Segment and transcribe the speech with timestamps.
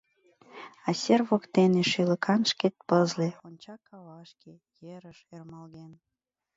[0.87, 4.53] А сер воктене шӱлыкан шкет пызле Онча кавашке,
[4.95, 5.91] ерыш, ӧрмалген.